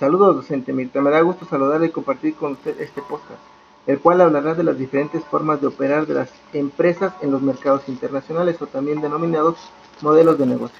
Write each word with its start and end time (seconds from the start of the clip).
Saludos, 0.00 0.34
docente 0.34 0.72
Mirta. 0.72 1.02
Me 1.02 1.10
da 1.10 1.20
gusto 1.20 1.44
saludarle 1.44 1.88
y 1.88 1.90
compartir 1.90 2.34
con 2.34 2.52
usted 2.52 2.80
este 2.80 3.02
podcast, 3.02 3.38
el 3.86 4.00
cual 4.00 4.22
hablará 4.22 4.54
de 4.54 4.64
las 4.64 4.78
diferentes 4.78 5.22
formas 5.26 5.60
de 5.60 5.66
operar 5.66 6.06
de 6.06 6.14
las 6.14 6.30
empresas 6.54 7.12
en 7.20 7.30
los 7.30 7.42
mercados 7.42 7.86
internacionales 7.86 8.62
o 8.62 8.66
también 8.66 9.02
denominados 9.02 9.58
modelos 10.00 10.38
de 10.38 10.46
negocio. 10.46 10.78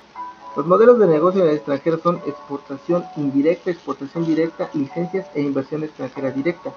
Los 0.56 0.67
modelos 0.67 0.98
de 0.98 1.06
negocio 1.06 1.43
en 1.43 1.51
el 1.51 1.56
extranjero 1.56 1.98
son 1.98 2.17
exportación 2.27 3.04
indirecta, 3.19 3.70
exportación 3.70 4.25
directa, 4.25 4.70
licencias 4.73 5.27
e 5.34 5.43
inversión 5.43 5.84
extranjera 5.84 6.30
directa. 6.30 6.73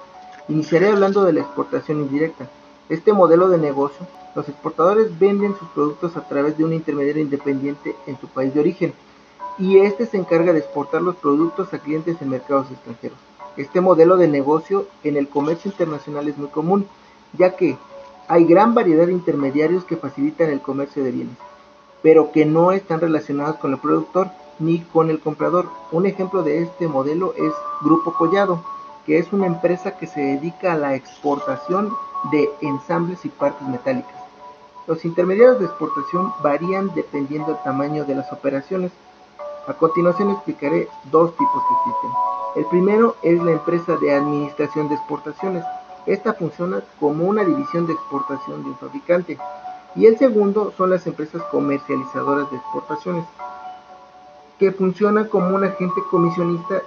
Iniciaré 0.48 0.90
hablando 0.90 1.24
de 1.24 1.32
la 1.32 1.40
exportación 1.40 2.02
indirecta. 2.02 2.46
Este 2.90 3.14
modelo 3.14 3.48
de 3.48 3.56
negocio, 3.56 4.06
los 4.36 4.46
exportadores 4.50 5.18
venden 5.18 5.56
sus 5.56 5.68
productos 5.68 6.14
a 6.18 6.28
través 6.28 6.58
de 6.58 6.64
un 6.66 6.74
intermediario 6.74 7.22
independiente 7.22 7.96
en 8.06 8.20
su 8.20 8.28
país 8.28 8.52
de 8.52 8.60
origen 8.60 8.92
y 9.58 9.78
este 9.78 10.06
se 10.06 10.16
encarga 10.16 10.52
de 10.52 10.58
exportar 10.60 11.02
los 11.02 11.16
productos 11.16 11.72
a 11.72 11.78
clientes 11.78 12.20
en 12.20 12.30
mercados 12.30 12.70
extranjeros. 12.70 13.18
Este 13.56 13.80
modelo 13.80 14.16
de 14.16 14.28
negocio 14.28 14.86
en 15.04 15.16
el 15.16 15.28
comercio 15.28 15.70
internacional 15.70 16.28
es 16.28 16.36
muy 16.36 16.48
común, 16.48 16.86
ya 17.34 17.56
que 17.56 17.78
hay 18.26 18.44
gran 18.44 18.74
variedad 18.74 19.06
de 19.06 19.12
intermediarios 19.12 19.84
que 19.84 19.96
facilitan 19.96 20.50
el 20.50 20.60
comercio 20.60 21.04
de 21.04 21.12
bienes, 21.12 21.36
pero 22.02 22.32
que 22.32 22.46
no 22.46 22.72
están 22.72 23.00
relacionados 23.00 23.56
con 23.56 23.72
el 23.72 23.78
productor 23.78 24.30
ni 24.58 24.80
con 24.80 25.10
el 25.10 25.20
comprador. 25.20 25.68
Un 25.92 26.06
ejemplo 26.06 26.42
de 26.42 26.62
este 26.62 26.88
modelo 26.88 27.34
es 27.36 27.52
Grupo 27.82 28.14
Collado, 28.14 28.64
que 29.06 29.18
es 29.18 29.32
una 29.32 29.46
empresa 29.46 29.96
que 29.98 30.06
se 30.06 30.20
dedica 30.20 30.72
a 30.72 30.78
la 30.78 30.94
exportación 30.94 31.92
de 32.32 32.48
ensambles 32.62 33.24
y 33.24 33.28
partes 33.28 33.68
metálicas. 33.68 34.14
Los 34.86 35.04
intermediarios 35.04 35.60
de 35.60 35.66
exportación 35.66 36.32
varían 36.42 36.94
dependiendo 36.94 37.52
del 37.52 37.62
tamaño 37.62 38.04
de 38.04 38.16
las 38.16 38.32
operaciones. 38.32 38.92
A 39.66 39.72
continuación 39.72 40.30
explicaré 40.30 40.88
dos 41.10 41.30
tipos 41.32 41.62
que 41.68 41.74
existen. 41.74 42.10
El 42.56 42.66
primero 42.66 43.16
es 43.22 43.42
la 43.42 43.52
empresa 43.52 43.96
de 43.96 44.14
administración 44.14 44.88
de 44.88 44.96
exportaciones. 44.96 45.64
Esta 46.06 46.34
funciona 46.34 46.82
como 47.00 47.24
una 47.24 47.44
división 47.44 47.86
de 47.86 47.94
exportación 47.94 48.62
de 48.62 48.70
un 48.70 48.76
fabricante. 48.76 49.38
Y 49.96 50.06
el 50.06 50.18
segundo 50.18 50.72
son 50.76 50.90
las 50.90 51.06
empresas 51.06 51.42
comercializadoras 51.50 52.50
de 52.50 52.58
exportaciones, 52.58 53.24
que 54.58 54.72
funcionan 54.72 55.28
como 55.28 55.54
un 55.54 55.64
agente 55.64 56.00
comisionista 56.10 56.82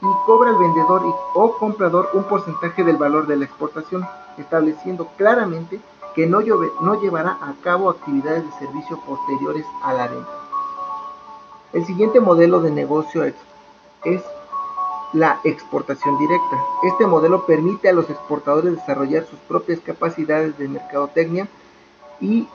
y 0.00 0.26
cobra 0.26 0.50
al 0.50 0.58
vendedor 0.58 1.02
o 1.34 1.56
comprador 1.56 2.10
un 2.12 2.24
porcentaje 2.24 2.84
del 2.84 2.96
valor 2.96 3.26
de 3.26 3.36
la 3.36 3.44
exportación, 3.46 4.06
estableciendo 4.36 5.08
claramente 5.16 5.80
que 6.14 6.26
no, 6.26 6.40
llevará 6.40 7.38
a 7.40 7.54
cabo 7.62 7.90
actividades 7.90 8.44
de 8.44 8.66
servicio 8.66 9.00
posteriores 9.06 9.64
a 9.82 9.94
la 9.94 10.08
venta. 10.08 10.47
El 11.72 11.84
siguiente 11.84 12.18
modelo 12.20 12.60
de 12.60 12.70
negocio 12.70 13.24
es 13.24 13.34
la 15.12 15.38
exportación 15.44 16.18
directa. 16.18 16.64
Este 16.82 17.06
modelo 17.06 17.44
permite 17.44 17.90
a 17.90 17.92
los 17.92 18.08
exportadores 18.08 18.74
desarrollar 18.74 19.26
sus 19.26 19.38
propias 19.40 19.80
capacidades 19.80 20.56
de 20.56 20.66
mercadotecnia 20.66 21.46
y 22.20 22.48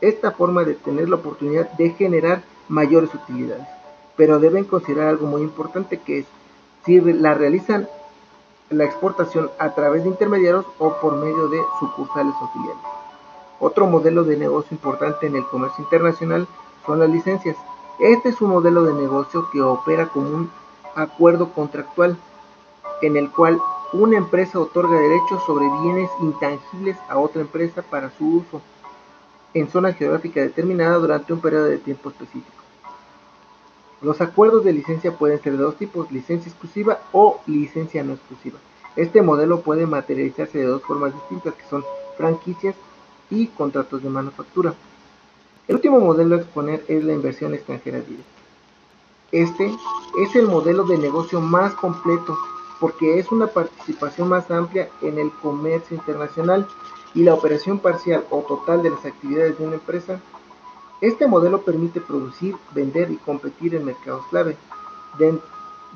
esta 0.00 0.32
forma 0.32 0.64
de 0.64 0.74
tener 0.74 1.08
la 1.08 1.16
oportunidad 1.16 1.70
de 1.72 1.90
generar 1.90 2.42
mayores 2.68 3.14
utilidades. 3.14 3.66
Pero 4.16 4.40
deben 4.40 4.64
considerar 4.64 5.08
algo 5.08 5.28
muy 5.28 5.42
importante 5.42 5.98
que 5.98 6.20
es 6.20 6.26
si 6.84 7.00
la 7.00 7.34
realizan 7.34 7.88
la 8.70 8.84
exportación 8.84 9.50
a 9.58 9.74
través 9.74 10.02
de 10.02 10.08
intermediarios 10.08 10.66
o 10.78 10.94
por 11.00 11.16
medio 11.16 11.48
de 11.48 11.60
sucursales 11.78 12.34
o 12.40 12.48
filiales. 12.48 12.82
Otro 13.60 13.86
modelo 13.86 14.24
de 14.24 14.36
negocio 14.36 14.74
importante 14.74 15.26
en 15.28 15.36
el 15.36 15.46
comercio 15.46 15.84
internacional 15.84 16.48
son 16.84 16.98
las 16.98 17.10
licencias. 17.10 17.56
Este 18.00 18.30
es 18.30 18.40
un 18.40 18.48
modelo 18.48 18.84
de 18.84 18.94
negocio 18.94 19.50
que 19.50 19.60
opera 19.60 20.08
como 20.08 20.30
un 20.30 20.50
acuerdo 20.94 21.52
contractual 21.52 22.16
en 23.02 23.18
el 23.18 23.30
cual 23.30 23.60
una 23.92 24.16
empresa 24.16 24.58
otorga 24.58 24.98
derechos 24.98 25.42
sobre 25.44 25.68
bienes 25.82 26.08
intangibles 26.22 26.96
a 27.10 27.18
otra 27.18 27.42
empresa 27.42 27.82
para 27.82 28.10
su 28.16 28.36
uso 28.36 28.62
en 29.52 29.68
zona 29.68 29.92
geográfica 29.92 30.40
determinada 30.40 30.96
durante 30.96 31.34
un 31.34 31.40
periodo 31.40 31.66
de 31.66 31.76
tiempo 31.76 32.08
específico. 32.08 32.62
Los 34.00 34.22
acuerdos 34.22 34.64
de 34.64 34.72
licencia 34.72 35.12
pueden 35.12 35.42
ser 35.42 35.58
de 35.58 35.62
dos 35.62 35.76
tipos, 35.76 36.10
licencia 36.10 36.48
exclusiva 36.48 37.00
o 37.12 37.42
licencia 37.46 38.02
no 38.02 38.14
exclusiva. 38.14 38.58
Este 38.96 39.20
modelo 39.20 39.60
puede 39.60 39.86
materializarse 39.86 40.56
de 40.56 40.64
dos 40.64 40.82
formas 40.82 41.12
distintas 41.12 41.52
que 41.52 41.68
son 41.68 41.84
franquicias 42.16 42.74
y 43.28 43.48
contratos 43.48 44.02
de 44.02 44.08
manufactura. 44.08 44.72
El 45.68 45.76
último 45.76 46.00
modelo 46.00 46.36
a 46.36 46.38
exponer 46.38 46.84
es 46.88 47.04
la 47.04 47.12
inversión 47.12 47.54
extranjera 47.54 48.00
directa. 48.00 48.24
Este 49.32 49.72
es 50.20 50.34
el 50.34 50.48
modelo 50.48 50.84
de 50.84 50.98
negocio 50.98 51.40
más 51.40 51.74
completo 51.74 52.36
porque 52.80 53.18
es 53.18 53.30
una 53.30 53.46
participación 53.46 54.28
más 54.28 54.50
amplia 54.50 54.88
en 55.02 55.18
el 55.18 55.30
comercio 55.30 55.96
internacional 55.96 56.66
y 57.14 57.22
la 57.22 57.34
operación 57.34 57.78
parcial 57.78 58.24
o 58.30 58.40
total 58.40 58.82
de 58.82 58.90
las 58.90 59.04
actividades 59.04 59.58
de 59.58 59.66
una 59.66 59.74
empresa. 59.76 60.20
Este 61.00 61.26
modelo 61.26 61.62
permite 61.62 62.00
producir, 62.00 62.56
vender 62.72 63.10
y 63.10 63.16
competir 63.16 63.74
en 63.74 63.84
mercados 63.84 64.24
clave 64.30 64.56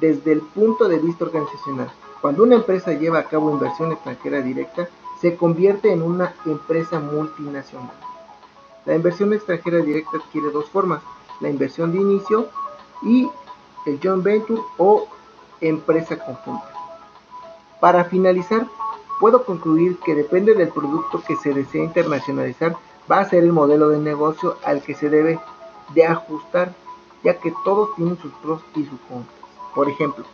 desde 0.00 0.32
el 0.32 0.41
punto 0.41 0.88
de 0.88 0.98
vista 0.98 1.25
organizacional. 1.25 1.91
Cuando 2.20 2.42
una 2.42 2.56
empresa 2.56 2.92
lleva 2.92 3.19
a 3.19 3.25
cabo 3.25 3.50
inversión 3.50 3.92
extranjera 3.92 4.41
directa, 4.41 4.88
se 5.20 5.36
convierte 5.36 5.92
en 5.92 6.02
una 6.02 6.34
empresa 6.46 7.00
multinacional. 7.00 7.92
La 8.87 8.95
inversión 8.95 9.33
extranjera 9.33 9.78
directa 9.78 10.19
adquiere 10.19 10.50
dos 10.50 10.69
formas, 10.69 11.03
la 11.41 11.49
inversión 11.49 11.93
de 11.93 11.99
inicio 11.99 12.49
y 13.03 13.31
el 13.87 14.00
joint 14.03 14.22
venture 14.22 14.61
o 14.78 15.09
empresa 15.61 16.19
conjunta. 16.19 16.71
Para 17.81 18.05
finalizar, 18.05 18.67
puedo 19.21 19.44
concluir 19.44 19.99
que 20.05 20.15
depende 20.15 20.55
del 20.55 20.69
producto 20.69 21.23
que 21.27 21.37
se 21.37 21.53
desea 21.53 21.84
internacionalizar, 21.84 22.77
va 23.11 23.21
a 23.21 23.28
ser 23.28 23.44
el 23.44 23.53
modelo 23.53 23.89
de 23.89 23.99
negocio 23.99 24.56
al 24.65 24.83
que 24.83 24.94
se 24.94 25.09
debe 25.09 25.39
de 25.94 26.06
ajustar, 26.06 26.75
ya 27.23 27.39
que 27.39 27.53
todos 27.65 27.94
tienen 27.94 28.19
sus 28.19 28.33
pros 28.34 28.62
y 28.75 28.84
sus 28.84 29.00
contras. 29.00 29.34
Por 29.75 29.89
ejemplo, 29.89 30.25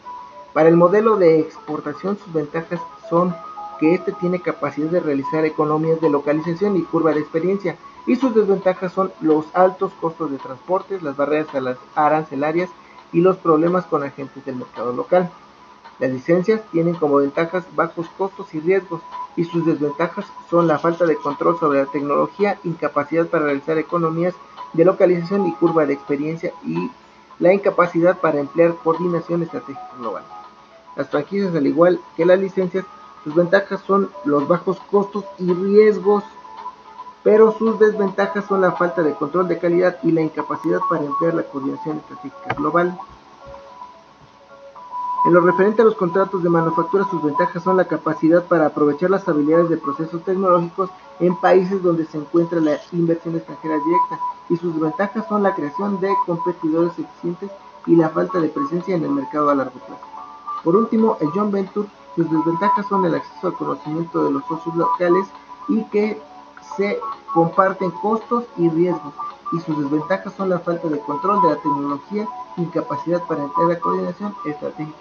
para 0.52 0.68
el 0.68 0.76
modelo 0.76 1.16
de 1.16 1.40
exportación 1.40 2.18
sus 2.18 2.32
ventajas 2.32 2.80
son 3.08 3.34
que 3.78 3.94
éste 3.94 4.12
tiene 4.12 4.40
capacidad 4.40 4.90
de 4.90 5.00
realizar 5.00 5.44
economías 5.44 6.00
de 6.00 6.10
localización 6.10 6.76
y 6.76 6.82
curva 6.82 7.12
de 7.12 7.20
experiencia, 7.20 7.76
y 8.06 8.16
sus 8.16 8.34
desventajas 8.34 8.92
son 8.92 9.12
los 9.20 9.46
altos 9.54 9.92
costos 10.00 10.30
de 10.30 10.38
transporte, 10.38 11.00
las 11.00 11.16
barreras 11.16 11.54
a 11.54 11.60
las 11.60 11.78
arancelarias 11.94 12.70
y 13.12 13.20
los 13.20 13.36
problemas 13.36 13.86
con 13.86 14.02
agentes 14.02 14.44
del 14.44 14.56
mercado 14.56 14.92
local. 14.92 15.30
Las 15.98 16.10
licencias 16.10 16.62
tienen 16.72 16.94
como 16.94 17.16
ventajas 17.16 17.64
bajos 17.76 18.06
costos 18.16 18.54
y 18.54 18.60
riesgos 18.60 19.02
y 19.36 19.44
sus 19.44 19.66
desventajas 19.66 20.24
son 20.48 20.66
la 20.66 20.78
falta 20.78 21.04
de 21.04 21.16
control 21.16 21.58
sobre 21.58 21.80
la 21.80 21.90
tecnología, 21.90 22.58
incapacidad 22.64 23.26
para 23.26 23.44
realizar 23.44 23.76
economías 23.78 24.34
de 24.72 24.84
localización 24.84 25.46
y 25.46 25.54
curva 25.54 25.84
de 25.84 25.94
experiencia 25.94 26.52
y 26.64 26.90
la 27.38 27.52
incapacidad 27.52 28.18
para 28.18 28.40
emplear 28.40 28.76
coordinación 28.82 29.42
estratégica 29.42 29.90
global. 29.98 30.24
Las 30.96 31.08
franquicias, 31.08 31.54
al 31.54 31.66
igual 31.66 32.00
que 32.16 32.24
las 32.24 32.38
licencias, 32.38 32.84
sus 33.24 33.34
ventajas 33.34 33.80
son 33.86 34.10
los 34.24 34.48
bajos 34.48 34.78
costos 34.90 35.24
y 35.38 35.52
riesgos 35.52 36.24
pero 37.22 37.52
sus 37.58 37.78
desventajas 37.78 38.44
son 38.46 38.62
la 38.62 38.72
falta 38.72 39.02
de 39.02 39.14
control 39.14 39.48
de 39.48 39.58
calidad 39.58 39.98
y 40.02 40.10
la 40.12 40.22
incapacidad 40.22 40.80
para 40.88 41.04
emplear 41.04 41.34
la 41.34 41.42
coordinación 41.42 41.98
estratégica 41.98 42.54
global. 42.54 42.98
En 45.26 45.34
lo 45.34 45.42
referente 45.42 45.82
a 45.82 45.84
los 45.84 45.96
contratos 45.96 46.42
de 46.42 46.48
manufactura, 46.48 47.06
sus 47.10 47.22
ventajas 47.22 47.62
son 47.62 47.76
la 47.76 47.84
capacidad 47.84 48.42
para 48.44 48.66
aprovechar 48.66 49.10
las 49.10 49.28
habilidades 49.28 49.68
de 49.68 49.76
procesos 49.76 50.24
tecnológicos 50.24 50.88
en 51.18 51.36
países 51.36 51.82
donde 51.82 52.06
se 52.06 52.16
encuentra 52.16 52.58
la 52.58 52.78
inversión 52.92 53.36
extranjera 53.36 53.74
directa 53.74 54.18
y 54.48 54.56
sus 54.56 54.72
desventajas 54.72 55.26
son 55.28 55.42
la 55.42 55.54
creación 55.54 56.00
de 56.00 56.08
competidores 56.24 56.98
eficientes 56.98 57.50
y 57.86 57.96
la 57.96 58.08
falta 58.08 58.40
de 58.40 58.48
presencia 58.48 58.96
en 58.96 59.04
el 59.04 59.10
mercado 59.10 59.50
a 59.50 59.54
largo 59.54 59.78
plazo. 59.78 60.02
Por 60.64 60.74
último, 60.74 61.18
el 61.20 61.28
John 61.34 61.50
Venture, 61.50 61.88
sus 62.16 62.30
desventajas 62.30 62.86
son 62.86 63.04
el 63.04 63.14
acceso 63.14 63.48
al 63.48 63.54
conocimiento 63.54 64.24
de 64.24 64.32
los 64.32 64.44
socios 64.46 64.74
locales 64.74 65.26
y 65.68 65.84
que 65.84 66.20
se 66.80 66.98
comparten 67.34 67.90
costos 67.90 68.44
y 68.56 68.70
riesgos, 68.70 69.12
y 69.52 69.60
sus 69.60 69.78
desventajas 69.78 70.32
son 70.34 70.48
la 70.48 70.58
falta 70.60 70.88
de 70.88 70.98
control 71.00 71.42
de 71.42 71.48
la 71.50 71.56
tecnología, 71.56 72.26
incapacidad 72.56 73.22
para 73.28 73.42
entrar 73.42 73.68
la 73.68 73.78
coordinación 73.78 74.34
estratégica 74.46 74.98